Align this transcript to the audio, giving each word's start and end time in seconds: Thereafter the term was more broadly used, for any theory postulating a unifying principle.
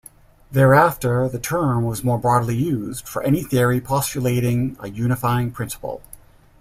Thereafter 0.51 1.29
the 1.29 1.37
term 1.37 1.83
was 1.83 2.03
more 2.03 2.17
broadly 2.17 2.55
used, 2.55 3.07
for 3.07 3.21
any 3.21 3.43
theory 3.43 3.79
postulating 3.79 4.75
a 4.79 4.89
unifying 4.89 5.51
principle. 5.51 6.01